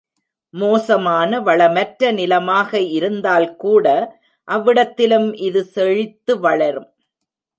[0.53, 3.85] மோசமான வளமற்ற நிலமாக இருந்தால் கூட
[4.47, 6.89] அவ்விடத்திலும் இது செழித்து வளரும்.